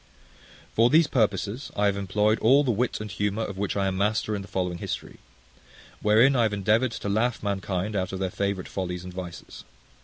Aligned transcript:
For 0.73 0.89
these 0.89 1.05
purposes 1.05 1.71
I 1.75 1.85
have 1.85 1.95
employed 1.95 2.39
all 2.39 2.63
the 2.63 2.71
wit 2.71 2.99
and 2.99 3.11
humour 3.11 3.43
of 3.43 3.59
which 3.59 3.77
I 3.77 3.85
am 3.85 3.97
master 3.97 4.35
in 4.35 4.41
the 4.41 4.47
following 4.47 4.79
history; 4.79 5.19
wherein 6.01 6.35
I 6.35 6.41
have 6.41 6.53
endeavoured 6.53 6.93
to 6.93 7.07
laugh 7.07 7.43
mankind 7.43 7.95
out 7.95 8.11
of 8.11 8.17
their 8.17 8.31
favourite 8.31 8.67
follies 8.67 9.03
and 9.03 9.13
vices. 9.13 9.63